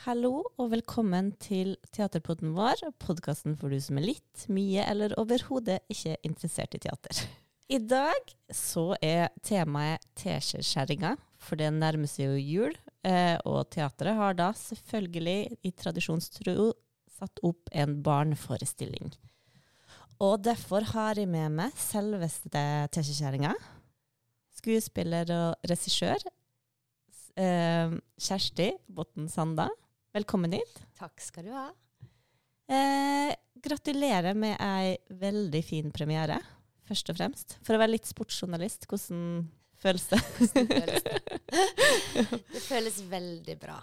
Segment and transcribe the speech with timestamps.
[0.00, 5.82] Hallo og velkommen til teaterpodden vår, podkasten for du som er litt, mye eller overhodet
[5.92, 7.18] ikke interessert i teater.
[7.68, 12.78] I dag så er temaet teskjeskjæringa, for det nærmer seg jo jul.
[13.04, 16.70] Eh, og teatret har da selvfølgelig i tradisjonstro
[17.18, 19.12] satt opp en barneforestilling.
[20.16, 22.64] Og derfor har jeg med meg selveste
[22.96, 23.52] teskjeskjæringa.
[24.62, 26.24] Skuespiller og regissør
[27.36, 29.68] eh, Kjersti Botten Sanda.
[30.10, 30.80] Velkommen hit.
[30.98, 31.68] Takk skal du ha.
[32.66, 33.30] Eh,
[33.62, 36.40] gratulerer med ei veldig fin premiere,
[36.88, 37.54] først og fremst.
[37.62, 39.44] For å være litt sportsjournalist, hvordan
[39.78, 40.18] føles det?
[42.50, 43.76] det føles veldig bra.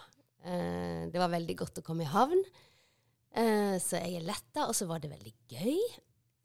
[0.43, 2.43] Eh, det var veldig godt å komme i havn.
[3.31, 5.79] Eh, så jeg er letta, og så var det veldig gøy.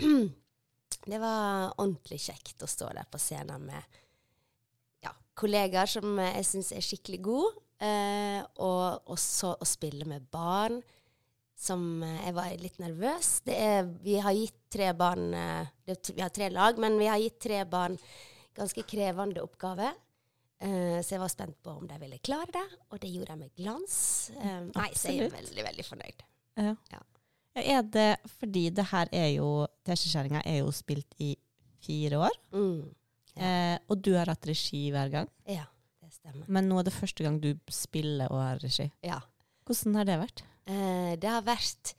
[1.11, 3.99] det var ordentlig kjekt å stå der på scenen med
[5.03, 7.62] ja, kollegaer som jeg syns er skikkelig gode.
[7.83, 10.77] Eh, og også å spille med barn
[11.59, 13.31] som eh, Jeg var litt nervøs.
[13.51, 17.19] Er, vi har gitt tre barn eh, det, Vi har tre lag, men vi har
[17.23, 17.99] gitt tre barn
[18.55, 19.97] ganske krevende oppgaver.
[20.63, 23.43] Eh, så jeg var spent på om de ville klare det, og det gjorde jeg
[23.43, 23.97] med glans.
[24.37, 26.25] Eh, nei, så jeg er veldig, veldig fornøyd.
[26.63, 26.77] Ja.
[26.93, 27.03] ja.
[27.63, 29.49] Er det fordi det her er jo
[29.89, 31.35] Teskjeskjæringa er jo spilt i
[31.83, 32.81] fire år, mm,
[33.35, 33.43] ja.
[33.43, 35.31] eh, og du har hatt regi hver gang?
[35.51, 35.67] Ja
[36.23, 36.49] stemmer.
[36.49, 38.89] Men nå er det første gang du spiller og har regi.
[39.07, 39.21] Ja.
[39.67, 40.45] Hvordan har det vært?
[40.71, 41.95] Eh, det har vært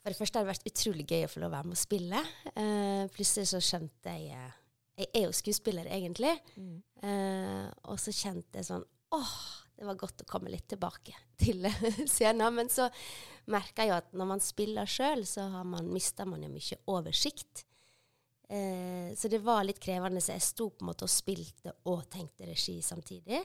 [0.00, 1.80] For det første har det vært utrolig gøy å få lov å være med å
[1.80, 2.20] spille.
[2.54, 4.54] Eh, plutselig så skjønte jeg eh,
[5.02, 6.32] Jeg er jo skuespiller, egentlig.
[6.56, 6.78] Mm.
[7.04, 9.34] Eh, og så kjente jeg sånn åh,
[9.76, 11.66] det var godt å komme litt tilbake til
[12.08, 12.54] scenen.
[12.56, 12.88] Men så
[13.50, 16.80] merka jeg jo at når man spiller sjøl, så har man, mister man jo mye
[16.92, 17.64] oversikt.
[18.50, 22.02] Eh, så det var litt krevende, så jeg sto på en måte og spilte og
[22.10, 23.44] tenkte regi samtidig.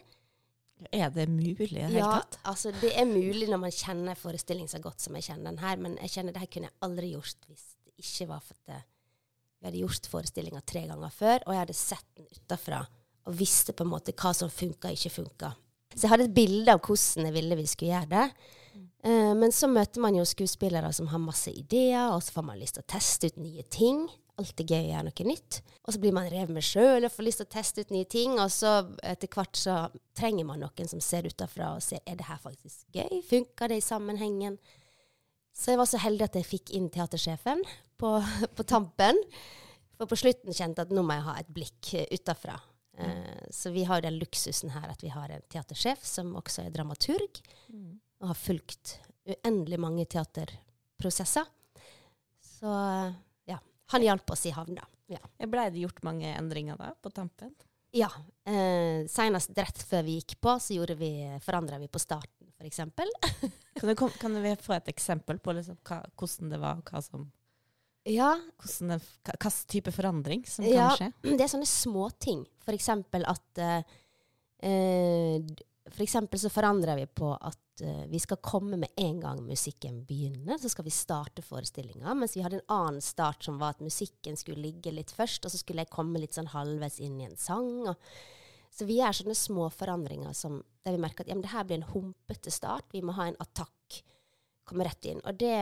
[0.92, 2.40] Er det mulig i det hele ja, tatt?
[2.40, 5.62] Ja, altså det er mulig når man kjenner forestillingen så godt som jeg kjenner den
[5.62, 8.58] her, men jeg kjenner det her kunne jeg aldri gjort hvis det ikke var for
[8.58, 8.90] at
[9.56, 12.82] vi hadde gjort forestillinga tre ganger før, og jeg hadde sett den utafra
[13.26, 15.54] og visste på en måte hva som funka og ikke funka.
[15.96, 18.52] Så jeg hadde et bilde av hvordan jeg ville vi skulle gjøre det.
[19.06, 22.60] Uh, men så møter man jo skuespillere som har masse ideer, og så får man
[22.60, 24.04] lyst til å teste ut nye ting
[24.42, 25.60] alltid gøy å gjøre noe nytt.
[25.86, 28.08] Og så blir man revet med sjøl og får lyst til å teste ut nye
[28.10, 28.38] ting.
[28.42, 28.74] Og så
[29.06, 29.78] etter hvert så
[30.18, 33.22] trenger man noen som ser utafra og ser er det her faktisk gøy.
[33.30, 34.60] Funker det i sammenhengen?
[35.56, 37.64] Så jeg var så heldig at jeg fikk inn teatersjefen
[38.02, 38.12] på,
[38.58, 39.20] på tampen.
[39.96, 42.58] For på slutten kjente jeg at nå må jeg ha et blikk utafra.
[42.96, 46.76] Uh, så vi har den luksusen her at vi har en teatersjef som også er
[46.76, 47.90] dramaturg, mm.
[48.24, 48.98] og har fulgt
[49.28, 51.48] uendelig mange teaterprosesser.
[52.40, 52.72] Så
[53.94, 54.86] han hjalp oss i havna.
[55.12, 55.22] Ja.
[55.46, 57.54] Blei det gjort mange endringer da, på tampen?
[57.96, 58.10] Ja.
[58.44, 61.12] Eh, Senest rett før vi gikk på, så vi,
[61.46, 62.82] forandra vi på starten, f.eks.
[64.00, 67.30] kan, kan vi få et eksempel på liksom, hva, hvordan det var, hva som
[68.06, 68.36] ja.
[68.62, 71.08] Hvordan hva type forandring som ja, kan skje?
[71.40, 72.44] Det er sånne småting.
[72.66, 72.92] F.eks.
[72.92, 73.96] at eh,
[74.66, 75.56] eh
[75.92, 80.00] for eksempel så forandrer vi på at uh, vi skal komme med en gang musikken
[80.08, 80.58] begynner.
[80.58, 82.14] Så skal vi starte forestillinga.
[82.18, 85.54] Mens vi hadde en annen start som var at musikken skulle ligge litt først, og
[85.54, 87.70] så skulle jeg komme litt sånn halvveis inn i en sang.
[88.74, 91.80] Så vi gjør sånne små forandringer som, der vi merker at ja, det her blir
[91.80, 92.90] en humpete start.
[92.92, 94.00] Vi må ha en attakk.
[94.66, 95.22] Komme rett inn.
[95.22, 95.54] Og det,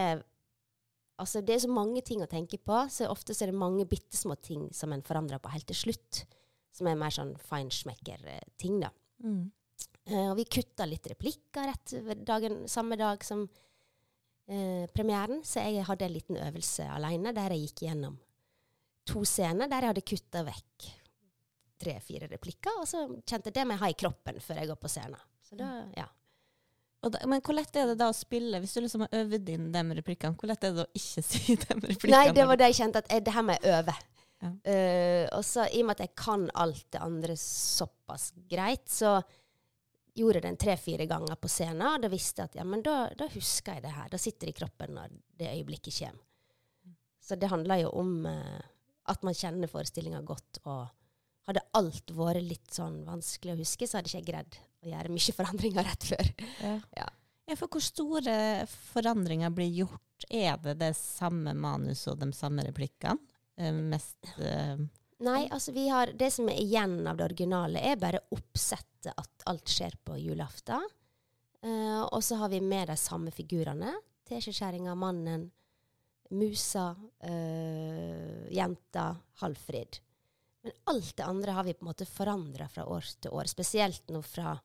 [1.20, 2.80] altså, det er så mange ting å tenke på.
[2.90, 5.82] Så ofte så er det mange bitte små ting som en forandrer på helt til
[5.82, 6.24] slutt.
[6.74, 8.90] Som er mer sånn feinschmecker-ting, da.
[9.22, 9.52] Mm.
[10.12, 11.94] Uh, og vi kutta litt replikker rett
[12.28, 13.46] dagen, samme dag som
[14.48, 18.18] eh, premieren, så jeg hadde en liten øvelse aleine der jeg gikk gjennom
[19.08, 20.90] to scener der jeg hadde kutta vekk
[21.84, 24.80] tre-fire replikker, og så kjente jeg det må jeg ha i kroppen før jeg går
[24.80, 25.24] på scenen.
[25.44, 25.96] Så da, mm.
[25.98, 26.08] ja.
[27.04, 29.68] Da, men hvor lett er det da å spille, hvis du liksom har øvd inn
[29.74, 30.40] de replikkene?
[30.40, 32.16] Hvor lett er det å ikke si de replikkene?
[32.16, 33.96] Nei, det var det jeg kjente, at jeg, det her må jeg øve.
[34.44, 34.52] Ja.
[34.68, 39.18] Uh, og så i og med at jeg kan alt det andre såpass greit, så
[40.14, 43.28] gjorde den tre-fire ganger på scenen, og da visste jeg at ja, men da, da,
[43.34, 44.12] husker jeg det her.
[44.12, 46.30] Da sitter det i kroppen når det øyeblikket kommer.
[47.24, 48.62] Så det handler jo om eh,
[49.10, 50.60] at man kjenner forestillinga godt.
[50.68, 50.86] Og
[51.48, 55.14] hadde alt vært litt sånn vanskelig å huske, så hadde ikke jeg greid å gjøre
[55.16, 56.34] mye forandringer rett før.
[56.60, 56.74] Ja.
[57.00, 57.08] ja.
[57.50, 58.36] ja for hvor store
[58.94, 60.28] forandringer blir gjort?
[60.30, 63.20] Er det det samme manus og de samme replikkene?
[63.60, 64.80] Eh, mest uh,
[65.24, 69.46] Nei, altså vi har Det som er igjen av det originale, er bare oppsettet at
[69.50, 70.86] alt skjer på julaften.
[71.64, 73.94] Uh, og så har vi med de samme figurene.
[74.28, 75.46] Teskjekjerringa, mannen,
[76.36, 76.90] musa,
[77.24, 79.14] uh, jenta,
[79.44, 80.00] Halfrid.
[80.64, 83.48] Men alt det andre har vi på en måte forandra fra år til år.
[83.52, 84.56] Spesielt nå fra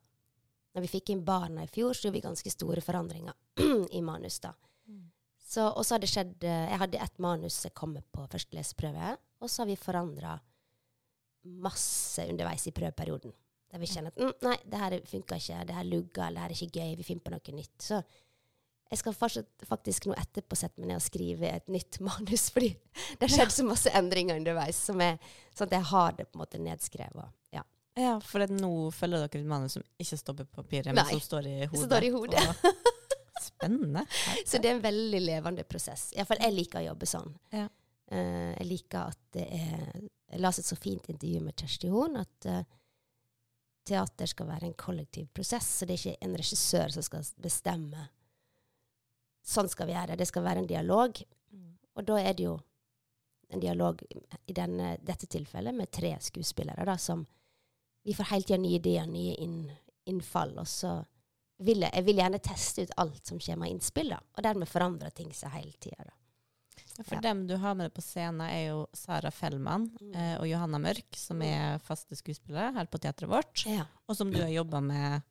[0.75, 3.35] når vi fikk inn barna i fjor, så gjorde vi ganske store forandringer
[3.99, 4.39] i manus.
[4.45, 4.53] da.
[4.87, 5.09] Mm.
[5.43, 8.27] Så, og så har det skjedd eh, Jeg hadde ett manus jeg kom med på
[8.31, 10.37] første leseprøve, og så har vi forandra
[11.65, 13.33] masse underveis i prøveperioden.
[13.69, 16.49] Der vi kjenner at mm, nei, det her funka ikke, det her lugga, det her
[16.55, 17.77] er ikke gøy, vi finner på noe nytt.
[17.85, 17.99] Så
[18.89, 22.71] jeg skal fortsatt, faktisk nå etterpå sette meg ned og skrive et nytt manus, fordi
[22.73, 25.19] det har skjedd så masse endringer underveis, som er,
[25.57, 27.35] sånn at jeg har det på en måte nedskrevet.
[27.55, 27.65] Ja.
[27.99, 31.25] Ja, for nå følger dere et manus som ikke står på papiret, men Nei, som
[31.25, 31.85] står i hodet.
[31.89, 32.45] står i hodet.
[32.49, 32.85] Og-
[33.49, 34.03] Spennende.
[34.47, 36.09] Så det er en veldig levende prosess.
[36.17, 37.29] Iallfall jeg liker å jobbe sånn.
[37.55, 37.69] Ja.
[38.11, 39.91] Eh, jeg liker at det er
[40.29, 42.65] Jeg leste et så fint intervju med Kjersti Horn at eh,
[43.89, 48.03] teater skal være en kollektiv prosess, så det er ikke en regissør som skal bestemme.
[49.41, 50.19] Sånn skal vi gjøre det.
[50.21, 51.23] Det skal være en dialog.
[51.57, 51.71] Mm.
[51.97, 52.59] Og da er det jo
[53.49, 57.27] en dialog i denne, dette tilfellet med tre skuespillere, da, som
[58.05, 59.57] Vi får hele tida nye ideer, nye inn,
[60.09, 60.95] innfall, og så
[61.67, 64.71] vil jeg, jeg vil gjerne teste ut alt som kommer av innspill, da, og dermed
[64.71, 66.07] forandrer ting seg hele tida.
[67.05, 67.21] For Ja.
[67.21, 70.15] dem du har med deg på scenen, er jo Sara Fellmann Mm.
[70.15, 73.85] eh, og Johanna Mørk, som er faste skuespillere her på teatret vårt, Ja.
[74.09, 75.23] og som du har jobba med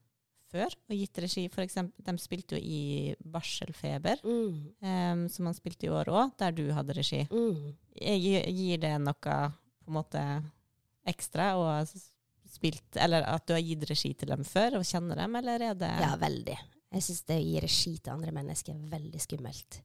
[0.52, 1.48] før og gitt regi.
[1.50, 4.74] For eksempel, de spilte jo i Barselfeber, Mm.
[4.82, 7.28] eh, som han spilte i år òg, der du hadde regi.
[7.30, 7.76] Mm.
[7.96, 10.44] Jeg, Gir det noe på en måte
[11.06, 11.86] ekstra ha
[12.50, 15.74] spilt, eller at du har gitt regi til dem før og kjenner dem, eller er
[15.76, 16.58] det ja, veldig.
[16.94, 19.82] Jeg syns det å gi regi til andre mennesker er veldig skummelt.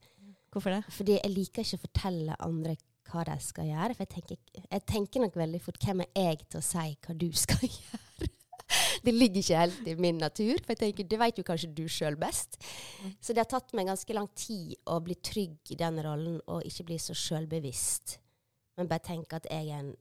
[0.52, 0.82] Hvorfor det?
[0.92, 2.76] Fordi jeg liker ikke å fortelle andre
[3.08, 3.96] hva de skal gjøre.
[3.96, 7.16] For jeg tenker, jeg tenker nok veldig fort hvem er jeg til å si hva
[7.18, 8.30] du skal gjøre?
[9.02, 10.60] Det ligger ikke helt i min natur.
[10.62, 12.56] For jeg tenker, det vet jo kanskje du sjøl best.
[13.02, 13.16] Mm.
[13.20, 16.68] Så det har tatt meg ganske lang tid å bli trygg i den rollen og
[16.68, 18.18] ikke bli så sjølbevisst.
[18.78, 19.92] Men bare tenke at jeg er en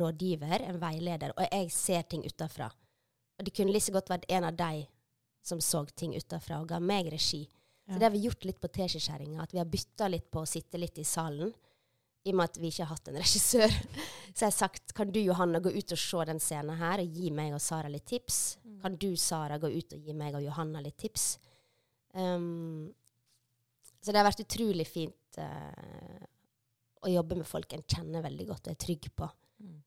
[0.00, 2.70] rådgiver, en veileder, og jeg ser ting utafra.
[3.38, 4.86] Og det kunne like godt vært en av de
[5.46, 7.44] som så ting utafra og ga meg regi.
[7.86, 10.48] Så det har vi gjort litt på teskjeskjæringa, at vi har bytta litt på å
[10.48, 11.52] sitte litt i salen.
[12.26, 13.74] I og med at vi ikke har hatt en regissør.
[14.32, 17.18] Så jeg har sagt kan du Johanna gå ut og se den scenen her og
[17.20, 18.58] gi meg og Sara litt tips?
[18.64, 18.78] Mm.
[18.82, 21.36] Kan du Sara gå ut og gi meg og Johanna litt tips?
[22.16, 22.90] Um,
[24.02, 26.26] så det har vært utrolig fint uh,
[27.06, 29.30] å jobbe med folk en kjenner veldig godt og er trygg på.
[29.62, 29.80] Mm.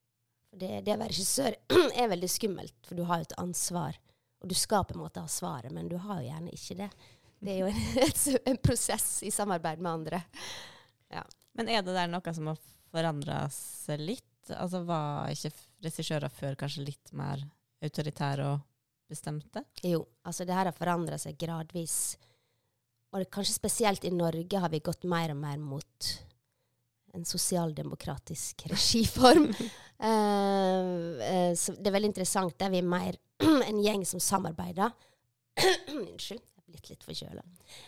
[0.60, 1.56] Det, det å være regissør
[2.00, 4.00] er veldig skummelt, for du har jo et ansvar.
[4.40, 6.90] Og du skal på en måte ha svaret, men du har jo gjerne ikke det.
[7.40, 10.24] Det er jo en, en prosess i samarbeid med andre.
[11.60, 12.60] Men er det der noe som har
[12.92, 14.26] forandra seg litt?
[14.56, 15.52] Altså Var ikke
[15.84, 17.44] regissører før kanskje litt mer
[17.84, 18.62] autoritære og
[19.10, 19.64] bestemte?
[19.84, 22.16] Jo, altså det her har forandra seg gradvis.
[23.12, 26.10] Og kanskje spesielt i Norge har vi gått mer og mer mot
[27.14, 29.52] en sosialdemokratisk regiform.
[30.00, 32.54] Eh, eh, så det er veldig interessant.
[32.56, 33.18] Der vi er mer
[33.68, 34.94] en gjeng som samarbeider.
[35.92, 37.44] Unnskyld, blitt litt forkjøla.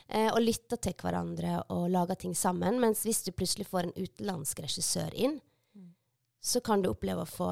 [0.09, 2.79] Eh, og lytter til hverandre og lager ting sammen.
[2.83, 5.39] Mens hvis du plutselig får en utenlandsk regissør inn,
[5.71, 5.93] Mm.
[6.41, 7.47] så kan du oppleve å få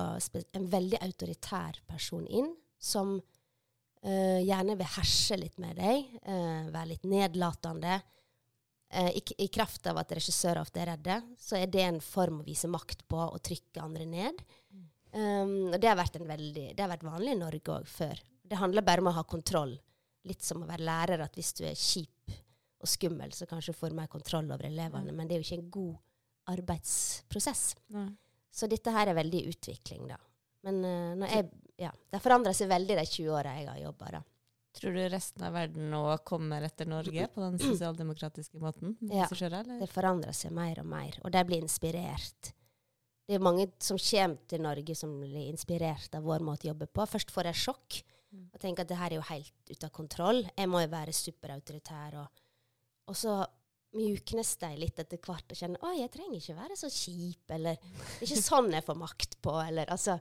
[0.54, 3.22] en veldig autoritær person inn, som
[4.04, 8.02] eh, gjerne vil herse litt med deg, eh, være litt nedlatende.
[8.92, 12.40] Eh, i, I kraft av at regissører ofte er redde, så er det en form
[12.42, 14.40] å vise makt på, å trykke andre ned.
[14.74, 14.86] Mm.
[15.10, 18.20] Um, og det har, vært en veldig, det har vært vanlig i Norge òg før.
[18.50, 19.76] Det handler bare om å ha kontroll.
[20.28, 22.34] Litt som å være lærer, at hvis du er kjip
[22.80, 25.14] og skummel, så kanskje du får mer kontroll over elevene.
[25.16, 25.96] Men det er jo ikke en god
[26.56, 27.64] arbeidsprosess.
[27.96, 28.10] Nei.
[28.52, 30.18] Så dette her er veldig utvikling, da.
[30.66, 31.48] Men uh, jeg,
[31.80, 34.24] ja, det forandrer seg veldig de 20 åra jeg har jobba, da.
[34.80, 38.94] Tror du resten av verden nå kommer etter Norge på den sosialdemokratiske måten?
[39.10, 39.26] Ja.
[39.42, 39.80] Eller?
[39.82, 42.52] Det forandrer seg mer og mer, og de blir inspirert.
[43.30, 46.88] Det er mange som kommer til Norge som blir inspirert av vår måte å jobbe
[46.90, 47.06] på.
[47.10, 48.00] Først får jeg sjokk.
[48.54, 50.44] Og tenker at det her er jo helt ute av kontroll.
[50.58, 52.18] Jeg må jo være superautoritær.
[52.22, 52.44] Og,
[53.10, 53.38] og så
[53.98, 57.80] mjuknes de litt etter hvert og kjenner at jeg trenger ikke være så kjip, eller
[57.82, 60.20] det er ikke sånn jeg får makt på, eller altså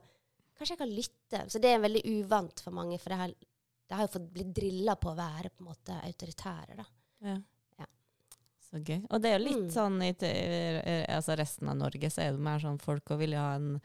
[0.59, 1.39] Kanskje jeg kan lytte.
[1.53, 3.31] Så det er veldig uvant for mange, for det har,
[3.87, 6.83] det har jo fått blitt drilla på å være på en måte autoritære, da.
[7.23, 7.35] Ja.
[7.79, 7.85] Ja.
[8.67, 8.97] Så gøy.
[9.07, 9.69] Og det er jo litt Mm.
[9.71, 10.33] sånn i te-
[10.83, 13.79] eh, altså resten av Norge så er det mer sånn folk og vil ha en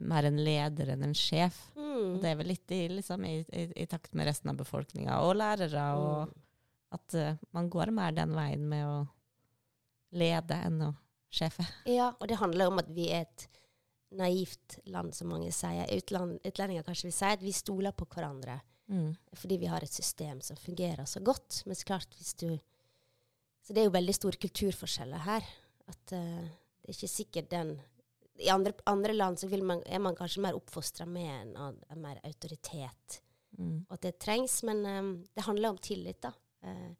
[0.00, 1.58] mer en leder enn en sjef.
[1.76, 2.14] Mm.
[2.14, 5.20] Og det er vel litt i, liksom, i, i, i takt med resten av befolkninga
[5.26, 6.34] og lærere, og Mm.
[6.96, 8.98] at uh, man går mer den veien med å
[10.16, 10.94] lede enn å
[11.30, 11.66] sjefe.
[11.84, 13.48] Ja, og det handler om at vi er et
[14.16, 15.84] naivt land, som mange sier.
[15.92, 19.10] Utland, utlendinger kanskje vil si at vi stoler på hverandre Mm.
[19.36, 21.62] fordi vi har et system som fungerer så godt.
[21.66, 22.58] Men så klart, hvis du
[23.60, 25.44] Så det er jo veldig store kulturforskjeller her.
[25.88, 26.40] At uh,
[26.80, 27.74] det er ikke sikkert den
[28.38, 33.22] I andre, andre land så man, er man kanskje mer oppfostra med en, mer autoritet.
[33.58, 33.86] Mm.
[33.88, 34.60] og at det trengs.
[34.68, 36.32] Men um, det handler om tillit, da.
[36.62, 36.92] Uh,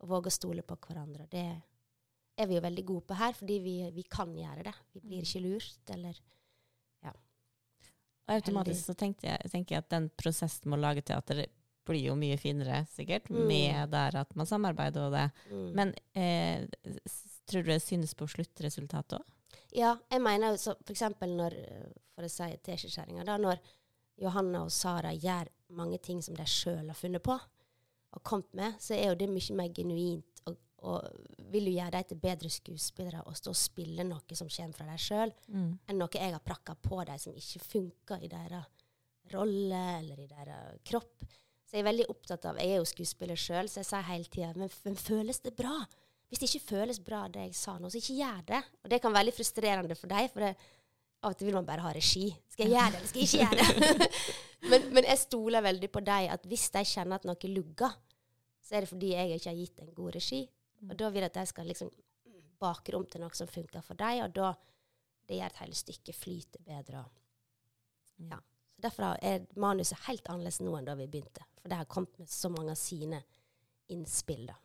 [0.00, 1.28] å våge å stole på hverandre.
[1.30, 1.44] Det
[2.40, 4.74] er vi jo veldig gode på her, fordi vi, vi kan gjøre det.
[4.96, 6.18] Vi blir ikke lurt, eller
[8.30, 11.42] Og automatisk så jeg, tenker jeg at den prosessen med å lage teater
[11.88, 13.46] blir jo mye finere, sikkert, Mm.
[13.48, 15.30] med der at man samarbeider og det.
[15.50, 15.72] mm.
[15.74, 16.68] Men eh,
[17.46, 19.26] tror du det synes på sluttresultatet òg?
[19.72, 21.54] Ja, jeg mener jo så eksempel når,
[22.14, 23.60] for å si teskjeskjæringa, da når
[24.20, 27.36] Johanna og Sara gjør mange ting som de sjøl har funnet på
[28.10, 30.40] og kommet med, så er jo det mye mer genuint.
[30.50, 34.48] Og, og vil jo gjøre dem til bedre skuespillere og stå og spille noe som
[34.50, 35.78] kommer fra dem sjøl, Mm.
[35.86, 38.66] enn noe jeg har prakka på dem som ikke funker i deres
[39.32, 41.22] rolle eller i deres kropp.
[41.64, 44.24] Så jeg er veldig opptatt av Jeg er jo skuespiller sjøl, så jeg sier hele
[44.24, 45.76] tida Men, men føles det bra?
[46.30, 48.60] Hvis det ikke føles bra, det jeg sa nå, så ikke gjør det.
[48.84, 50.52] Og det kan være litt frustrerende for deg, for det,
[51.20, 52.28] av og til vil man bare ha regi.
[52.52, 54.20] Skal jeg gjøre det, eller skal jeg ikke gjøre det?
[54.70, 57.98] men, men jeg stoler veldig på deg, at hvis de kjenner at noe lugger,
[58.62, 60.40] så er det fordi jeg ikke har gitt en god regi.
[60.86, 61.90] Og da vil jeg at de skal liksom
[62.60, 64.52] bake om til noe som funker for deg, og da
[65.26, 67.04] det gjør at hele stykket flyter bedre.
[68.30, 68.38] Ja.
[68.38, 71.44] Så Derfor er manuset helt annerledes nå enn da vi begynte.
[71.60, 73.20] For det har kommet med så mange av sine
[73.92, 74.46] innspill.
[74.48, 74.56] da.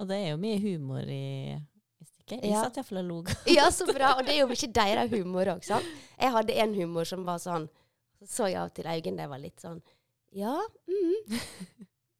[0.00, 1.52] Og det er jo mye humor i,
[2.00, 2.38] i stykket.
[2.40, 2.62] Jeg Ja.
[2.64, 3.18] satt iallfall og lo.
[3.58, 4.14] Ja, så bra!
[4.16, 5.86] Og det er jo ikke deres humor òg, sant?
[6.16, 7.68] Jeg hadde en humor som var sånn
[8.24, 9.80] Så jeg av til øynene de var litt sånn
[10.36, 10.54] Ja,
[10.88, 11.36] mm.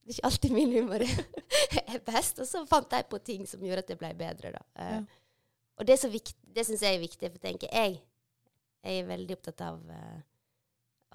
[0.01, 2.41] Det er ikke alltid min humor er best.
[2.43, 4.63] Og så fant jeg på ting som gjorde at det ble bedre, da.
[4.77, 5.03] Eh, Ja.
[5.81, 8.01] Og det, er det syns jeg er viktig, for tenker jeg,
[8.85, 10.19] jeg er veldig opptatt av uh,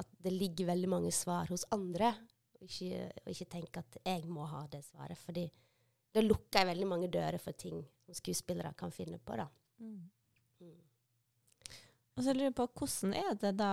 [0.01, 2.13] at det ligger veldig mange svar hos andre,
[2.57, 5.19] og ikke, og ikke tenke at jeg må ha det svaret.
[5.21, 5.43] fordi
[6.15, 9.35] da lukker jeg veldig mange dører for ting som skuespillere kan finne på.
[9.39, 9.47] da.
[9.83, 10.05] Mm.
[10.63, 10.77] Mm.
[12.15, 13.71] Og så lurer jeg på, hvordan er det da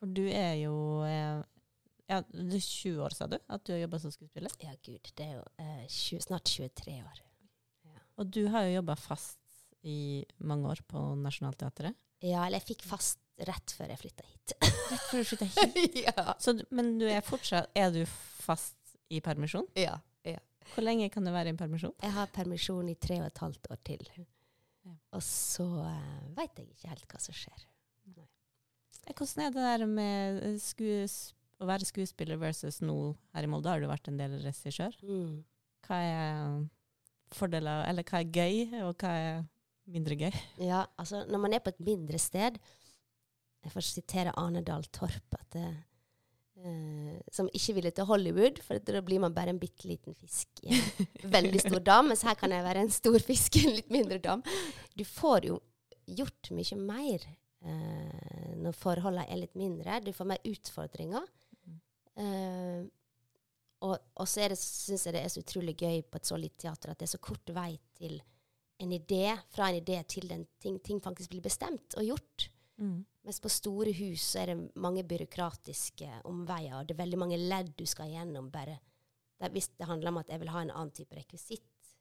[0.00, 1.42] For du er jo eh,
[2.08, 3.36] ja, Du er 20 år, sa du?
[3.52, 4.52] At du har jobba som skuespiller?
[4.64, 5.10] Ja, gud.
[5.16, 7.20] Det er jo eh, 20, snart 23 år.
[8.16, 9.40] Og du har jo jobba fast
[9.82, 11.96] i mange år på Nationaltheatret.
[12.24, 14.54] Ja, eller jeg fikk fast rett før jeg flytta hit.
[14.62, 15.98] Rett før du flytta hit.
[16.06, 16.26] ja.
[16.40, 18.78] Så, men du er fortsatt Er du fast
[19.12, 19.66] i permisjon?
[19.76, 19.98] ja.
[20.72, 21.94] Hvor lenge kan du være i permisjon?
[22.02, 24.04] Jeg har permisjon i tre og et halvt år til.
[24.84, 24.96] Ja.
[25.16, 27.64] Og så uh, veit jeg ikke helt hva som skjer.
[28.14, 28.26] Nei.
[29.10, 31.18] Hvordan er det der med eh, skues,
[31.60, 32.96] å være skuespiller versus nå
[33.36, 33.72] her i Molde?
[33.72, 34.96] Har du vært en del regissør?
[35.04, 35.42] Mm.
[35.84, 36.38] Hva er
[37.34, 39.42] fordeler, eller hva er gøy, og hva er
[39.90, 40.36] mindre gøy?
[40.62, 42.58] Ja, altså når man er på et mindre sted
[43.64, 45.68] Jeg får sitere Arne Dahl Torp, at det,
[46.64, 50.64] eh, som ikke ville til Hollywood, for da blir man bare en bitte liten fisk
[50.64, 52.10] i en veldig stor dam.
[52.10, 54.44] Mens her kan jeg være en stor fisk i en litt mindre dam.
[54.96, 55.60] Du får jo
[56.04, 57.24] gjort mye mer
[57.64, 60.02] eh, når forholdene er litt mindre.
[60.04, 61.26] Du får mer utfordringer.
[62.20, 62.84] Eh,
[63.84, 66.92] og, og så syns jeg det er så utrolig gøy på et så lite teater
[66.92, 68.16] at det er så kort vei til
[68.82, 72.48] en idé, fra en idé til den ting, ting faktisk blir bestemt og gjort.
[72.80, 73.04] Mm.
[73.24, 77.72] Mens på store hus er det mange byråkratiske omveier, og det er veldig mange ledd
[77.78, 78.50] du skal gjennom.
[78.50, 78.78] bare.
[79.38, 81.92] Det, hvis det handler om at jeg vil ha en annen type rekvisitt,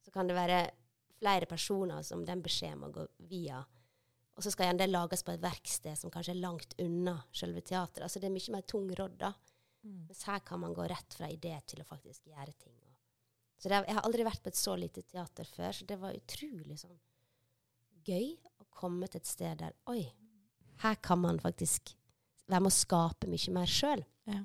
[0.00, 0.62] så kan det være
[1.20, 3.60] flere personer som den beskjeden må gå via.
[4.36, 7.60] Og så skal gjerne det lages på et verksted som kanskje er langt unna selve
[7.60, 8.06] teateret.
[8.06, 9.34] Altså det er mye mer tungrodd, da.
[9.82, 10.06] Mm.
[10.08, 12.76] Mens her kan man gå rett fra idé til å faktisk gjøre ting.
[13.60, 16.16] Så det, jeg har aldri vært på et så lite teater før, så det var
[16.16, 16.96] utrolig sånn
[18.08, 18.30] gøy
[18.80, 20.04] å komme til et sted der Oi,
[20.82, 21.92] her kan man faktisk
[22.50, 24.02] være med å skape mye mer sjøl.
[24.30, 24.40] Ja.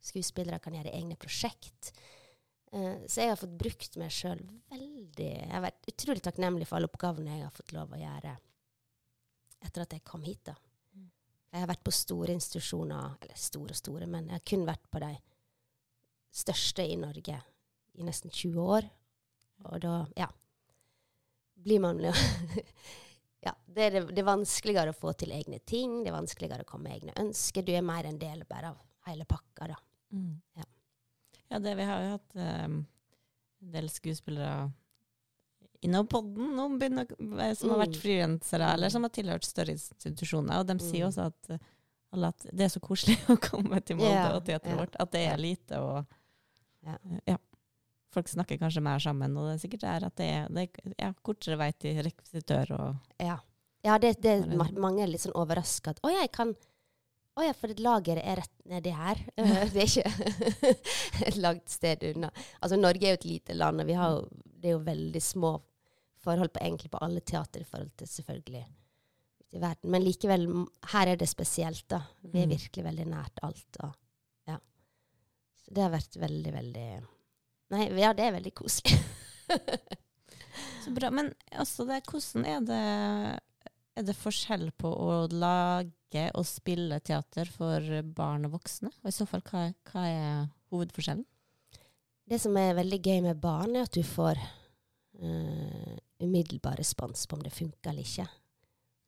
[0.00, 1.92] Skuespillere kan gjøre egne prosjekt.
[2.70, 4.38] Uh, så jeg har fått brukt meg sjøl
[4.70, 8.36] veldig Jeg har vært utrolig takknemlig for alle oppgavene jeg har fått lov å gjøre
[9.66, 10.44] etter at jeg kom hit.
[10.46, 10.54] da.
[10.94, 11.08] Mm.
[11.50, 14.86] Jeg har vært på store institusjoner, eller store og store, men jeg har kun vært
[14.88, 15.10] på de
[16.40, 17.36] største i Norge
[17.98, 18.88] i nesten 20 år.
[19.68, 20.30] Og da, ja
[21.60, 22.14] Blir man jo
[23.74, 26.68] det er, det, det er vanskeligere å få til egne ting, det er vanskeligere å
[26.68, 27.62] komme med egne ønsker.
[27.66, 29.76] Du er mer en del bare av hele pakka, da.
[30.12, 30.40] Mm.
[30.58, 30.64] Ja.
[31.52, 32.36] ja, det vi har jo hatt
[32.66, 32.78] um,
[33.62, 34.70] en del skuespillere
[35.86, 38.00] innom podden noen begynner, å- som har vært Mm.
[38.02, 40.58] frilansere, eller som har tilhørt større institusjoner.
[40.60, 41.08] Og de sier Mm.
[41.08, 44.74] også at, uh, at det er så koselig å komme til Molde Ja, og teateret
[44.74, 44.96] ja, vårt.
[45.00, 46.06] At det er lite og
[46.84, 46.98] Ja.
[47.04, 47.36] uh, ja.
[48.10, 50.94] Folk snakker kanskje mer sammen, og det er sikkert er at det er, det er
[50.98, 53.36] ja, kortere vei til rekvisitør og Ja,
[53.86, 56.50] ja det, det er mange er litt sånn overraska at Å ja, jeg kan
[57.38, 59.20] Å ja, for et lageret er rett nedi her.
[59.40, 60.64] Eh, det er ikke
[61.30, 62.28] et langt sted unna.
[62.60, 64.24] Altså, Norge er jo et lite land, og vi har jo,
[64.60, 65.54] det er jo veldig små
[66.20, 68.64] forhold på, egentlig på alle teater i forhold til selvfølgelig
[69.56, 69.90] i verden.
[69.94, 70.44] Men likevel,
[70.92, 72.02] her er det spesielt, da.
[72.22, 72.52] Vi er Mm.
[72.58, 73.78] virkelig veldig nært alt.
[73.86, 73.94] Og,
[74.50, 74.58] ja.
[75.64, 76.88] Så det har vært veldig, veldig
[77.70, 78.98] Nei, ja, det er veldig koselig.
[80.84, 81.10] Så bra.
[81.14, 82.84] Men altså, det, hvordan er det
[83.98, 87.84] Er det forskjell på å lage og spille teater for
[88.16, 88.92] barn og voksne?
[89.02, 91.26] Og i så fall, hva, hva er hovedforskjellen?
[92.30, 97.36] Det som er veldig gøy med barn, er at du får uh, umiddelbar respons på
[97.36, 98.28] om det funker eller ikke.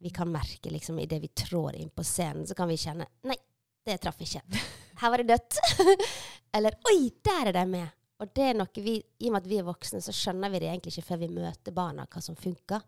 [0.03, 3.39] Vi kan merke liksom idet vi trår inn på scenen, så kan vi kjenne Nei,
[3.87, 4.43] det traff ikke.
[5.01, 5.61] Her var det dødt.
[6.59, 7.95] eller Oi, der er de med.
[8.23, 10.62] Og det er noe vi, I og med at vi er voksne, så skjønner vi
[10.62, 12.83] det egentlig ikke før vi møter barna, hva som funker.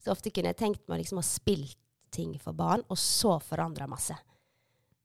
[0.00, 1.78] Så ofte kunne jeg tenkt meg liksom å ha spilt
[2.10, 4.16] ting for barn, og så forandra masse.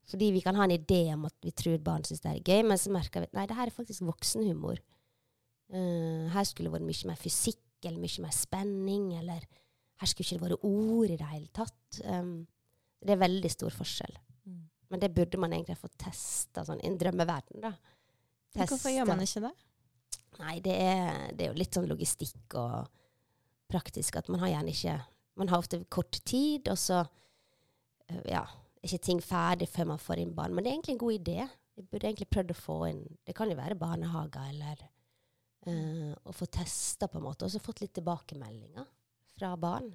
[0.10, 2.64] Fordi vi kan ha en idé om at vi tror barn syns det er gøy,
[2.70, 4.82] men så merker vi at nei, det her er faktisk voksenhumor.
[5.74, 9.46] Uh, her skulle det vært mye mer fysikk, eller mye mer spenning, eller
[10.02, 12.00] her skulle ikke det vært ord i det hele tatt.
[12.06, 12.38] Um,
[13.06, 14.18] det er veldig stor forskjell.
[14.46, 14.62] Mm.
[14.94, 17.74] Men det burde man egentlig få testa sånn, i en drømmeverden, da.
[18.56, 19.56] Hvorfor gjør man ikke det?
[20.40, 23.02] Nei, det er, det er, jo litt sånn logistikk og
[23.72, 25.01] praktisk at man har gjerne ikke
[25.36, 30.00] Man har ofte kort tid, og så øh, ja, er ikke ting ferdig før man
[30.00, 30.53] får inn barn.
[30.55, 31.48] Men det er egentlig en god idé.
[31.75, 34.86] Vi burde egentlig prøvd å få inn Det kan jo være barnehager eller
[35.67, 38.88] uh, Å få testa, på en måte, og så fått litt tilbakemeldinger
[39.36, 39.89] fra barn.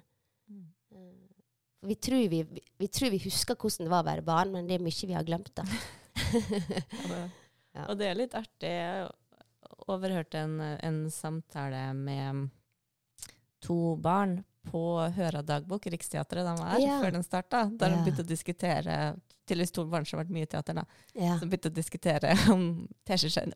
[0.45, 0.67] Mm.
[0.93, 1.47] Uh,
[1.89, 4.69] vi, tror vi, vi, vi, tror vi, husker hvordan det var å være barn, men
[4.69, 5.55] det er mye vi har glemt.
[5.57, 5.65] da.
[7.71, 7.85] Ja.
[7.87, 8.67] Og det er litt artig.
[8.67, 9.05] Jeg
[9.87, 12.49] overhørte en, en samtale med
[13.63, 14.39] to barn
[14.69, 14.83] på
[15.15, 17.65] Høra dagbok, Riksteatret, de var her før den starta.
[17.71, 17.97] Der yeah.
[17.97, 18.97] de begynte å diskutere
[19.49, 21.39] tydeligvis to barn som har vært mye i teater, da, Yeah.
[21.41, 22.87] som begynte å diskutere om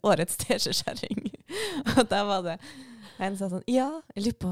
[0.04, 1.30] årets teskjeskjæring.
[1.96, 2.58] og da var det
[3.24, 4.50] en sa sånn Ja, jeg lurer på,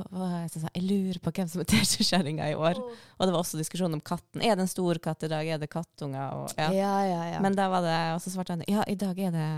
[0.70, 2.80] jeg, lurer på hvem som er teskjeskjæringa i år.
[2.80, 3.02] Oh.
[3.18, 4.44] Og det var også diskusjon om katten.
[4.44, 5.48] Er det en stor katt i dag?
[5.48, 6.38] Er det kattunger?
[6.38, 6.70] Og, ja.
[6.72, 6.94] Ja,
[7.34, 7.42] ja.
[7.44, 9.50] Men da var det, og så svarte han ja, i dag er det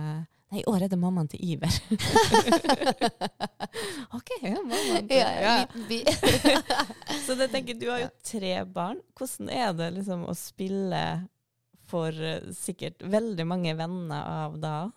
[0.55, 1.67] Nei, i år er det mammaen til Iver.
[4.15, 5.67] OK, ja, mammaen til ja, ja.
[7.25, 9.01] Så det tenker du har jo tre barn.
[9.19, 11.27] Hvordan er det liksom å spille
[11.91, 14.91] for uh, sikkert veldig mange venner av da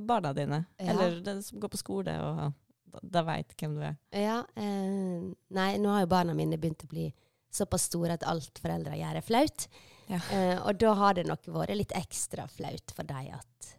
[0.00, 0.64] barna dine?
[0.80, 2.56] Eller den som går på skole og
[3.02, 4.00] da veit hvem du er.
[4.16, 4.38] Ja.
[4.56, 7.10] Eh, nei, nå har jo barna mine begynt å bli
[7.52, 9.68] såpass store at alt foreldre gjør, er flaut.
[10.08, 10.20] Ja.
[10.32, 13.76] Eh, og da har det nok vært litt ekstra flaut for dem at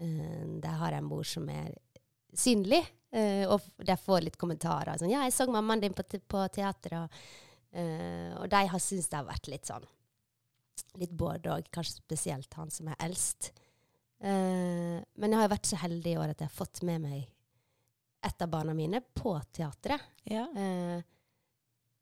[0.00, 1.70] eh, har har en mor som er
[2.34, 2.82] synlig.
[3.12, 4.96] Eh, og der får litt kommentarer.
[4.98, 7.10] Sånn, 'Ja, jeg så mammaen din på, te på teateret', Og,
[7.72, 9.86] eh, og de har syntes det har vært litt sånn
[10.96, 13.52] Litt både og, kanskje spesielt han som er eldst.
[14.20, 17.28] Men jeg har vært så heldig i år at jeg har fått med meg
[18.22, 20.02] et av barna mine på teatret.
[20.28, 20.46] Ja.
[20.56, 21.02] Eh,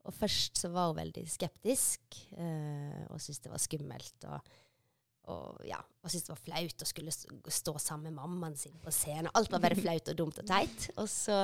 [0.08, 4.28] og først så var hun veldig skeptisk eh, og syntes det var skummelt.
[4.30, 4.56] Og,
[5.28, 8.92] og ja, og syntes det var flaut å skulle stå sammen med mammaen sin på
[8.94, 9.30] scenen.
[9.36, 10.88] Alt var bare flaut og dumt og teit.
[10.96, 11.40] Og så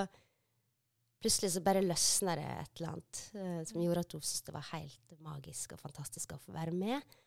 [1.25, 4.57] plutselig så bare løsna det et eller annet uh, som gjorde at hun syntes det
[4.57, 7.18] var helt magisk og fantastisk å få være med.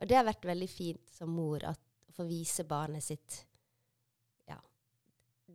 [0.00, 3.42] Og det har vært veldig fint som mor at, å få vise barnet sitt
[4.48, 4.58] ja,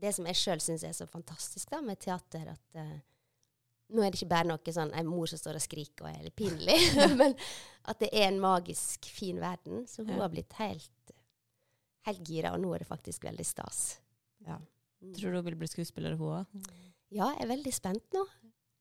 [0.02, 2.98] det som jeg sjøl syns er så fantastisk da, med teater, at uh,
[3.92, 6.28] nå er det ikke bare noe sånn en mor som står og skriker og er
[6.28, 6.78] litt pinlig,
[7.20, 7.36] men
[7.90, 9.86] at det er en magisk, fin verden.
[9.90, 10.22] Så hun ja.
[10.24, 11.16] har blitt helt,
[12.08, 13.82] helt gira, og nå er det faktisk veldig stas.
[14.48, 14.60] Ja.
[15.02, 15.16] Mm.
[15.18, 16.62] Tror du hun vil bli skuespiller, hun òg?
[17.12, 18.24] Ja, jeg er veldig spent nå.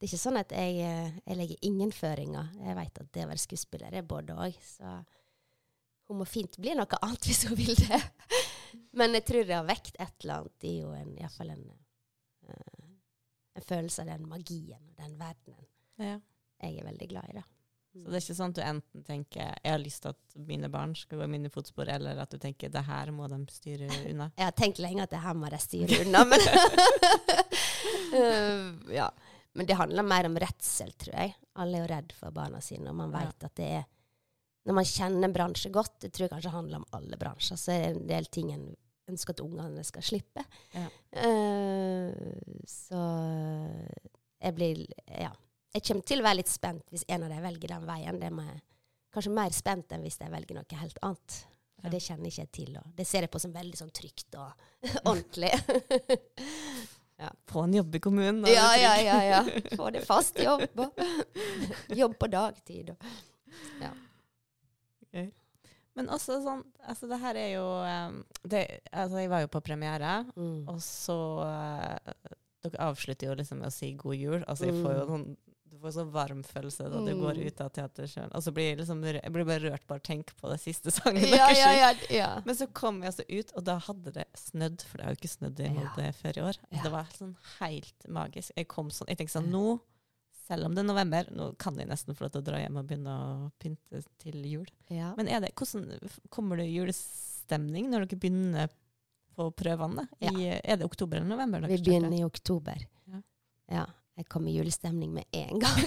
[0.00, 2.52] Det er ikke sånn at jeg, eh, jeg legger ingen føringer.
[2.56, 4.56] Jeg vet at det å være skuespiller er både òg.
[4.64, 4.94] Så
[6.08, 8.00] hun må fint bli noe annet hvis hun vil det.
[8.96, 11.89] Men jeg tror det har vekt et eller annet i henne, iallfall en, uh,
[13.58, 15.66] en følelse av den magien og den verdenen.
[16.00, 16.18] Ja.
[16.60, 17.46] Jeg er veldig glad i det.
[17.90, 20.68] Så det er ikke sånn at du enten tenker jeg har lyst til at mine
[20.70, 23.88] barn skal gå i mine fotspor, eller at du tenker det her må de styre
[24.06, 24.28] unna?
[24.38, 26.44] Jeg har tenkt lenge at det her må de styre unna, men
[28.14, 28.68] uh,
[29.00, 29.08] ja.
[29.58, 31.32] Men det handler mer om redsel, tror jeg.
[31.58, 33.48] Alle er jo redd for barna sine, og man vet ja.
[33.48, 33.88] at det er
[34.68, 37.72] når man kjenner en bransje godt, det tror jeg kanskje handler om alle bransjer, så
[37.74, 38.66] er det en del ting en
[39.10, 40.44] ønsker at ungene skal slippe.
[40.74, 40.88] Ja.
[41.14, 42.10] Uh,
[42.68, 43.04] så
[44.40, 45.32] jeg blir Ja.
[45.70, 48.16] Jeg kommer til å være litt spent hvis en av dem velger den veien.
[48.18, 48.62] Det er
[49.14, 51.36] kanskje mer spent enn hvis de velger noe helt annet.
[51.80, 51.92] For ja.
[51.94, 52.74] det kjenner jeg til.
[52.80, 54.50] Og det ser jeg på som veldig sånn trygt og
[55.10, 55.52] ordentlig.
[57.22, 57.30] ja.
[57.52, 58.50] Få en jobb i kommunen.
[58.50, 59.40] Ja, ja, ja, ja.
[59.78, 60.66] Få det fast jobb.
[62.02, 62.90] jobb på dagtid.
[62.96, 63.10] Og,
[63.84, 63.94] ja.
[65.06, 65.30] Okay.
[66.00, 69.60] Men også sånn Altså, det her er jo um, det, Altså, jeg var jo på
[69.68, 70.64] premiere, mm.
[70.72, 72.34] og så uh,
[72.64, 74.42] Dere avslutter jo liksom med å si god jul.
[74.44, 75.12] Altså, jeg får jo mm.
[75.14, 75.26] sånn
[75.70, 77.20] Du får så varm følelse da du Mm.
[77.22, 78.32] går ut av teatersjøen.
[78.36, 80.92] Og så blir jeg, liksom, jeg blir bare rørt bare å tenke på det siste
[80.96, 81.24] sangen.
[81.30, 82.30] Ja, ja, ja, ja.
[82.44, 85.20] Men så kom jeg altså ut, og da hadde det snødd, for det har jo
[85.22, 85.70] ikke snødd i.
[85.78, 86.58] Molde før i år.
[86.74, 88.52] Det var sånn helt magisk.
[88.58, 89.78] Jeg kom sånn, jeg tenkte sånn, nå,
[90.50, 92.78] selv om det er november, nå kan jeg nesten få lov til å dra hjem
[92.80, 94.66] og begynne å pynte til jul.
[94.90, 95.12] ja.
[95.18, 98.72] Men det, hvordan kommer det julestemning når dere begynner
[99.38, 100.08] på prøvene?
[100.18, 101.68] I, Er det oktober eller november?
[101.70, 102.82] Vi begynner i oktober.
[103.06, 103.22] Ja.
[103.70, 103.86] Ja.
[104.18, 105.78] Jeg kom i julestemning med en gang.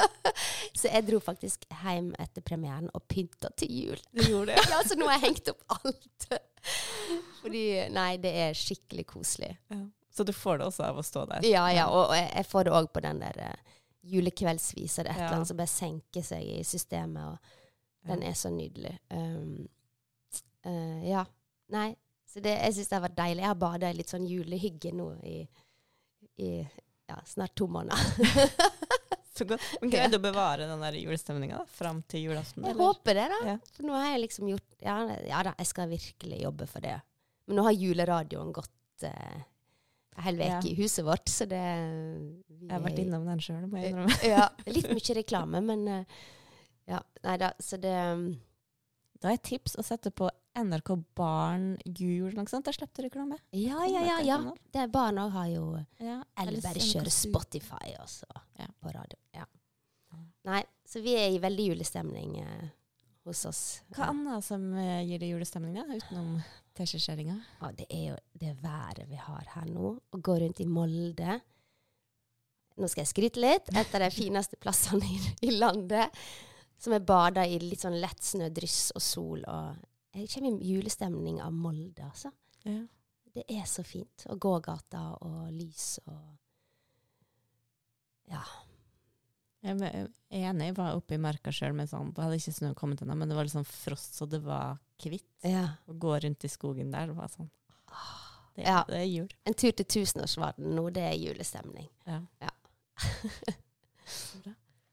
[0.78, 4.04] så jeg dro faktisk hjem etter premieren og pynta til jul.
[4.16, 4.62] Du gjorde det?
[4.72, 6.28] ja, så nå har jeg hengt opp alt.
[7.42, 9.56] Fordi Nei, det er skikkelig koselig.
[9.74, 9.82] Ja.
[10.14, 11.44] Så du får det også av å stå der?
[11.46, 15.02] Ja, ja, og og jeg, jeg får det òg på den der uh, julekveldsvisa.
[15.02, 15.24] Det et Ja.
[15.26, 18.94] eller annet som bare senker seg i systemet, og den er så nydelig.
[19.10, 19.68] Um,
[20.66, 21.24] uh, ja.
[21.70, 21.94] Nei,
[22.26, 23.42] så det, jeg syns det har vært deilig.
[23.42, 25.36] Jeg har bada i litt sånn julehygge nå i,
[26.42, 26.50] i
[27.10, 27.98] ja, snart to måneder.
[29.40, 29.62] Så godt.
[29.80, 32.64] Men greide du å bevare den der julestemninga fram til julaften?
[32.66, 32.90] Jeg eller?
[32.90, 33.38] håper det, da.
[33.46, 33.54] Ja.
[33.76, 34.96] For nå har jeg liksom gjort ja,
[35.30, 36.96] ja da, jeg skal virkelig jobbe for det.
[37.48, 39.38] Men nå har juleradioen gått uh,
[40.20, 40.60] en hel uke Ja.
[40.70, 41.60] i huset vårt, så det
[42.48, 44.18] vi Jeg har vært innom den sjøl, må jeg innrømme.
[44.28, 46.04] ja, litt mye reklame, men eh,
[46.92, 47.00] ja.
[47.24, 48.28] Nei da, så det um,
[49.20, 52.64] Da er et tips å sette på NRK Barn jul, noe sånt.
[52.66, 53.36] Der slipper du reklame.
[53.54, 54.16] Ja, ja, ja.
[54.26, 54.38] ja.
[54.74, 55.66] Det Barna har jo
[56.00, 57.12] Ja, Eller bare sånn kjøre.
[57.14, 58.26] Spotify også
[58.58, 58.66] Ja.
[58.82, 59.18] på radio.
[59.36, 59.44] Ja.
[60.48, 62.68] Nei, så vi er i veldig julestemning eh,
[63.28, 63.60] hos oss.
[63.94, 66.38] Hva annet som eh, gir deg julestemning, da, utenom
[66.78, 67.36] teskjeskjæringa?
[67.60, 69.94] Ja, det er jo det været vi har her nå.
[69.98, 71.40] Å gå rundt i Molde.
[72.80, 73.68] Nå skal jeg skryte litt.
[73.74, 76.14] Et av de fineste plassene i, i landet.
[76.80, 79.44] Som er bada i litt sånn lett snødryss og sol.
[79.44, 82.32] Og jeg kommer i julestemning av Molde, altså.
[82.64, 82.80] Ja.
[83.30, 84.24] Det er så fint.
[84.32, 86.36] Og gågata og lys og
[88.30, 88.42] Ja.
[89.60, 90.70] Jeg er enig.
[90.70, 93.16] Jeg var oppe i marka sjøl, men sånn, det hadde ikke snø kommet ennå.
[93.18, 95.24] Men det var litt sånn frost, så det var hvitt.
[95.42, 95.66] ja.
[95.88, 97.48] Å gå rundt i skogen der, det var sånn
[98.56, 98.84] Det, Ja.
[98.88, 99.28] det er jul.
[99.46, 101.88] En tur til Tusenårsvarden nå, det er julestemning.
[102.06, 102.20] Ja.
[102.42, 102.50] Ja.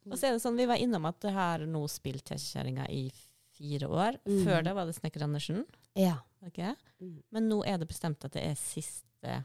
[0.07, 3.09] Og så er det sånn, Vi var innom at det har nå spilt Teskjeskjæringa i
[3.57, 4.19] fire år.
[4.27, 4.43] Mm.
[4.45, 5.65] Før det var det Snekker Andersen.
[5.97, 6.19] Ja.
[6.47, 6.75] Okay?
[7.01, 7.17] Mm.
[7.33, 9.41] Men nå er det bestemt at det er siste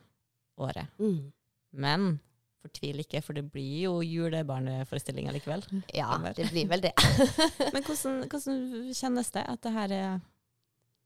[0.61, 0.87] året.
[1.01, 1.33] Mm.
[1.73, 2.21] Men
[2.63, 5.65] fortvil ikke, for det blir jo julebarneforestillinger likevel.
[5.97, 6.93] Ja, det blir vel det.
[7.75, 10.21] Men hvordan, hvordan kjennes det at det her er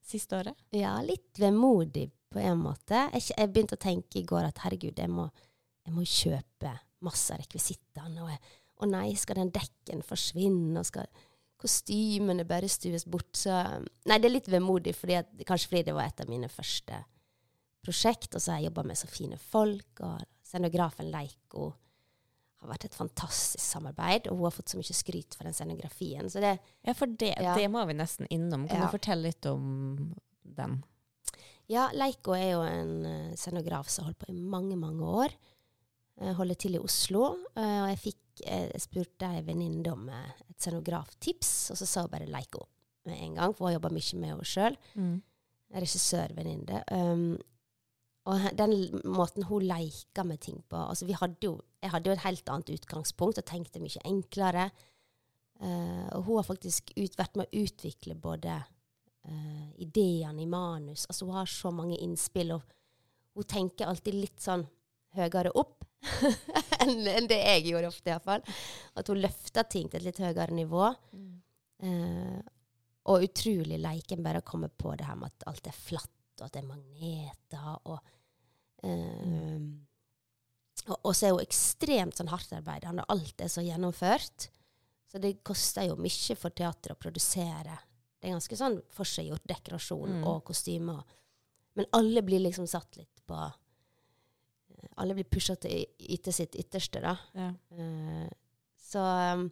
[0.08, 0.66] siste året?
[0.74, 3.06] Ja, litt vemodig på en måte.
[3.14, 5.28] Jeg, jeg begynte å tenke i går at herregud, jeg må,
[5.86, 6.74] jeg må kjøpe
[7.06, 8.26] masse av rekvisittene.
[8.26, 10.80] Og, å nei, skal den dekken forsvinne?
[10.80, 11.08] Og skal
[11.60, 13.32] kostymene bare stues bort?
[13.38, 13.54] Så
[14.06, 17.00] Nei, det er litt vemodig, fordi at, kanskje fordi det var et av mine første
[17.86, 18.34] prosjekt.
[18.34, 20.04] Og så har jeg jobba med så fine folk.
[20.06, 21.72] Og scenografen Leiko
[22.66, 24.26] har vært et fantastisk samarbeid.
[24.30, 26.28] Og hun har fått så mye skryt for den scenografien.
[26.30, 27.54] Så det, Ja, for det, Ja.
[27.56, 28.68] det må vi nesten innom.
[28.68, 28.86] Kan Ja.
[28.86, 30.82] du fortelle litt om den?
[31.68, 35.30] Ja, Leiko er jo en eh, scenograf som har holdt på i mange, mange år.
[36.20, 37.36] Jeg holder til i Oslo.
[37.56, 41.86] eh, og jeg fikk eh, jeg spurte ei venninne om eh, et scenograftips, og så
[41.86, 42.66] sa hun bare Leiko
[43.06, 44.76] med en gang, for hun jobba mye med henne sjøl.
[45.74, 46.84] Regissørvenninne.
[46.92, 47.38] Um,
[48.26, 48.74] og den
[49.06, 52.48] måten hun leika med ting på altså vi hadde jo, Jeg hadde jo et helt
[52.50, 54.70] annet utgangspunkt og tenkte mye enklere.
[55.62, 61.06] Uh, og hun har faktisk ut, vært med å utvikle både uh, ideene i manus.
[61.06, 62.66] Altså Hun har så mange innspill, og
[63.38, 64.66] hun tenker alltid litt sånn
[65.16, 65.86] høyere opp
[66.82, 68.44] enn en det jeg gjorde ofte, iallfall.
[68.98, 70.90] At hun løfter ting til et litt høyere nivå.
[71.86, 72.36] Eh,
[73.06, 76.46] og utrolig leiken bare å komme på det her med at alt er flatt, og
[76.48, 77.68] at det er magneter.
[77.86, 78.15] Og,
[80.86, 84.48] og, og så er hun ekstremt sånn hardtarbeidende og alt er så gjennomført.
[85.10, 87.76] Så det koster jo mye for teatret å produsere.
[88.18, 90.24] Det er ganske sånn forseggjort dekorasjon Mm.
[90.26, 91.02] og kostymer.
[91.76, 97.00] Men alle blir liksom satt litt på eh, Alle blir pusha til yte sitt ytterste,
[97.04, 97.16] da.
[97.34, 97.50] Ja.
[97.72, 98.28] Uh,
[98.80, 99.02] så
[99.34, 99.50] um,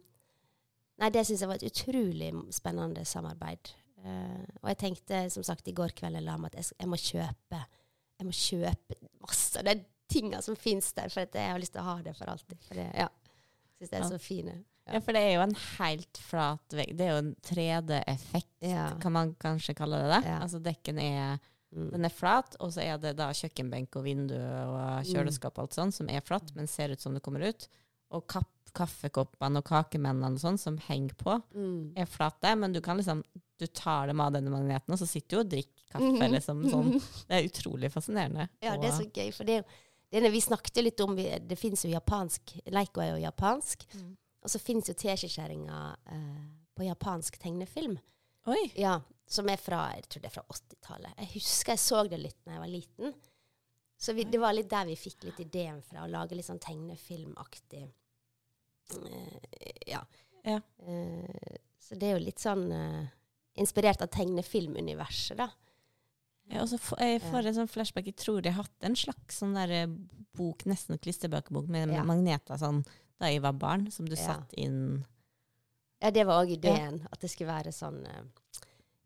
[0.97, 3.73] Nei, det syns jeg var et utrolig spennende samarbeid.
[3.99, 6.87] Uh, og jeg tenkte som sagt i går kveld jeg la meg at jeg, jeg
[6.87, 7.59] må kjøpe
[8.19, 9.75] Jeg må kjøpe masse av de
[10.07, 12.57] tinga som fins der, for jeg har lyst til å ha det for alltid.
[12.67, 13.07] For det, ja,
[13.79, 14.09] syns det er Ja.
[14.09, 14.53] så fine.
[14.87, 16.95] ja, for det er jo en helt flat vegg.
[16.95, 18.95] Det er jo en 3D-effekt, Ja.
[19.01, 20.29] kan man kanskje kalle det det.
[20.29, 20.39] Ja.
[20.39, 21.39] Altså dekken er,
[21.75, 21.89] Mm.
[21.91, 25.73] den er flat, og så er det da kjøkkenbenk og vindu og kjøleskap og alt
[25.73, 27.67] sånt som er flatt, men ser ut som det kommer ut.
[28.11, 31.93] Og kapp, kaffekoppene og kakemennene og sånn som henger på, Mm.
[31.97, 33.23] er flate, men du kan liksom
[33.57, 36.11] du tar dem av denne magneten, og så sitter du og drikker kaffe.
[36.11, 36.31] Mhm.
[36.33, 36.89] liksom sånn.
[37.29, 38.49] Det er utrolig fascinerende.
[38.61, 39.63] Ja, det er så gøy, for det
[40.11, 43.85] er det vi snakket litt om Det fins jo japansk Leiko er jo japansk.
[43.95, 44.17] Mm.
[44.43, 46.43] Og så fins jo teskjekjerringa eh,
[46.75, 47.97] på japansk tegnefilm.
[48.47, 48.71] Oi.
[48.75, 51.15] Ja, Som er fra jeg tror det er fra 80-tallet.
[51.17, 53.13] Jeg husker jeg så det litt da jeg var liten.
[53.97, 56.59] Så vi, det var litt der vi fikk litt ideen fra, å lage litt sånn
[56.59, 57.87] tegnefilmaktig
[59.87, 60.01] Ja.
[60.45, 60.59] Ja.
[60.85, 63.07] Eh, så det er jo litt sånn eh,
[63.61, 65.49] inspirert av tegnefilmuniverset, da.
[66.51, 68.05] Ja, og så jeg får en sånn flashback.
[68.11, 69.87] Jeg tror jeg hatt en slags sånn der eh,
[70.37, 72.03] bok, nesten klistrebøkebok med Ja.
[72.05, 72.83] magneter sånn
[73.17, 74.25] da jeg var barn, som du Ja.
[74.35, 75.05] satt inn
[76.01, 77.07] Ja, det var òg ideen.
[77.11, 78.23] At det skulle være sånn eh,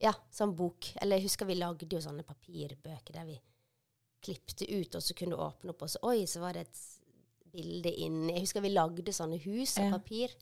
[0.01, 0.85] Ja, sånn bok.
[1.01, 3.39] Eller jeg husker vi lagde jo sånne papirbøker der vi
[4.21, 6.98] klipte ut, og så kunne du åpne opp, og så Oi, så var det et
[7.53, 9.97] bilde inn Jeg husker vi lagde sånne hus av Ja.
[9.97, 10.35] papir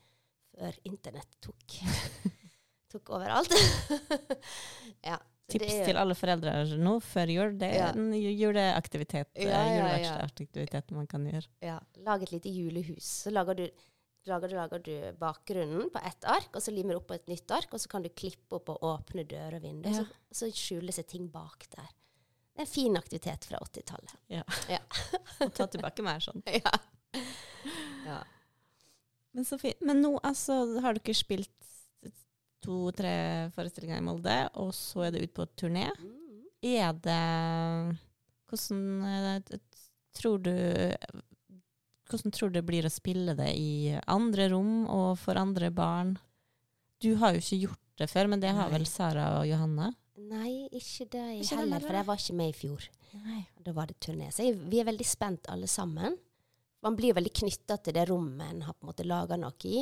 [0.58, 1.80] før internett tok,
[2.92, 3.52] tok overalt.
[5.10, 5.18] ja.
[5.48, 7.54] det Tips er til alle foreldre nå før jul.
[7.60, 7.90] Det er Ja.
[7.96, 9.30] en juleaktivitet.
[9.36, 9.76] eh, Ja, ja, ja.
[9.78, 11.48] Juleverkstedaktivitet man kan gjøre.
[11.62, 13.06] Ja, lag et lite julehus.
[13.24, 13.68] Så lager du,
[14.28, 17.28] lager, du, lager du bakgrunnen på ett ark, og så limer du opp på et
[17.32, 19.94] nytt ark, og så kan du klippe opp og åpne dører og vinduer.
[19.94, 20.04] Ja.
[20.32, 21.88] Så, så skjuler seg ting bak der.
[22.58, 24.14] Det er en fin aktivitet fra 80-tallet.
[25.46, 26.42] Og ta tilbake mer sånn.
[26.50, 26.72] Ja.
[28.08, 28.20] Ja.
[29.32, 29.80] Men så fint.
[29.86, 31.54] Men nå altså, har dere spilt
[32.66, 33.16] to-tre
[33.56, 35.88] forestillinger i Molde, og så er det ut på turné.
[36.02, 36.14] Mm.
[36.68, 37.24] Er det
[38.48, 39.60] Hvordan eh,
[40.18, 40.54] tror du
[42.10, 46.16] Hvordan tror du det blir å spille det i andre rom og for andre barn?
[47.04, 48.78] Du har jo ikke gjort det før, men det har Nei.
[48.78, 49.92] vel Sara og Johanne?
[50.18, 51.84] Nei, ikke det Ikke heller, heller?
[51.84, 52.88] for jeg var ikke med i fjor.
[53.26, 53.42] Nei.
[53.64, 54.32] Da var det turné.
[54.34, 56.16] Så jeg, vi er veldig spent alle sammen.
[56.88, 59.82] Man blir veldig knytta til det rommet en har på en måte laga noe i.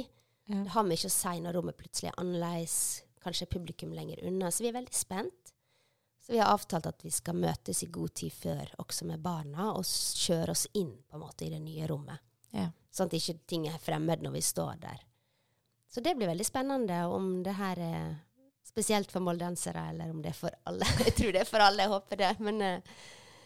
[0.50, 0.64] Ja.
[0.64, 2.78] Det har mye å si når rommet plutselig er annerledes.
[3.22, 4.50] Kanskje publikum lenger unna.
[4.50, 5.52] Så vi er veldig spent.
[6.26, 9.68] Så vi har avtalt at vi skal møtes i god tid før, også med barna,
[9.78, 12.24] og kjøre oss inn på en måte i det nye rommet.
[12.58, 12.72] Ja.
[12.90, 15.04] Sånn at ikke ting er fremmed når vi står der.
[15.86, 18.16] Så det blir veldig spennende om det her er
[18.66, 20.90] spesielt for moldensere, eller om det er for alle.
[21.06, 22.34] Jeg tror det er for alle, jeg håper det.
[22.50, 22.98] Men eh,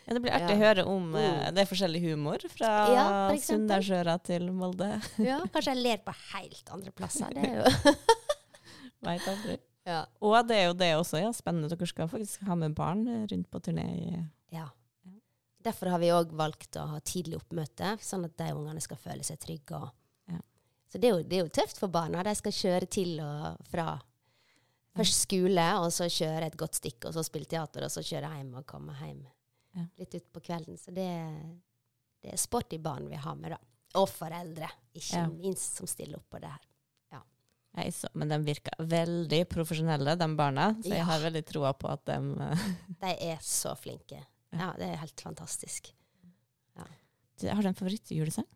[0.10, 1.54] Ja, det blir artig å høre om Mm.
[1.54, 3.38] det er forskjellig humor fra Ja, for.
[3.46, 4.88] Sunndalsøra til Molde.
[5.30, 7.30] ja, kanskje jeg ler på helt andre plasser.
[7.36, 7.94] Det er jo
[9.06, 9.60] Veit aldri.
[9.88, 10.02] ja.
[10.26, 11.30] Og det er jo det også, ja.
[11.36, 11.70] Spennende.
[11.72, 13.86] Dere skal faktisk ha med barn eh, rundt på turné.
[13.96, 14.26] i-
[14.58, 14.66] Ja.
[15.64, 19.24] Derfor har vi òg valgt å ha tidlig oppmøte, sånn at de ungene skal føle
[19.24, 19.92] seg trygge.
[20.32, 20.40] Ja.
[20.90, 22.24] Så det er, jo, det er jo tøft for barna.
[22.24, 24.00] De skal kjøre til og fra
[24.98, 28.32] først skole, og så kjøre et godt stykke, og så spille teater, og så kjøre
[28.38, 29.22] hjem og komme hjem
[29.80, 29.86] Ja.
[30.04, 30.78] litt utpå kvelden.
[30.78, 31.08] Så det,
[32.24, 33.60] det er sporty barn vi har med, da.
[34.00, 35.28] Og foreldre, ikke Ja.
[35.32, 36.66] minst, som stiller opp på det her.
[37.78, 40.72] Nei, så, men de virker veldig profesjonelle, de barna.
[40.82, 42.64] Så jeg har veldig troa på at de eh,
[43.04, 44.18] De er så flinke.
[44.52, 45.92] Ja, det er helt fantastisk.
[46.76, 48.48] Har du en favorittjulesang?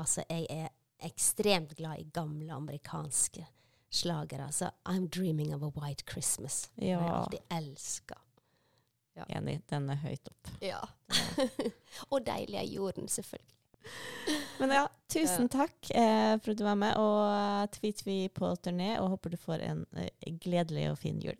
[0.00, 0.70] Altså, jeg er
[1.04, 3.42] ekstremt glad i gamle amerikanske
[3.92, 4.46] slagere.
[4.46, 6.70] Altså, I'm dreaming of a white Christmas.
[6.76, 6.86] Ja.
[6.86, 7.12] jeg Ja.
[7.24, 8.14] alltid elska.
[9.28, 9.60] Enig.
[9.70, 10.52] Den er høyt opp.
[10.64, 10.80] Ja.
[12.12, 13.56] og deilig er jorden, selvfølgelig.
[14.60, 16.96] Men ja, tusen takk eh, for at du var med.
[17.00, 21.36] Og tweet vi på turné, og håper du får en eh, gledelig og fin jul.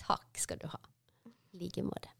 [0.00, 0.80] Takk skal du ha.
[1.52, 2.12] I like måte.